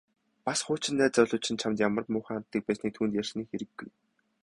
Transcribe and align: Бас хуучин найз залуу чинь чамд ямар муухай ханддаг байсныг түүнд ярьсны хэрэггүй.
Бас 0.49 0.59
хуучин 0.65 0.95
найз 1.01 1.11
залуу 1.17 1.39
чинь 1.45 1.59
чамд 1.61 1.77
ямар 1.87 2.05
муухай 2.11 2.35
ханддаг 2.37 2.61
байсныг 2.65 2.91
түүнд 2.95 3.13
ярьсны 3.21 3.41
хэрэггүй. 3.47 3.89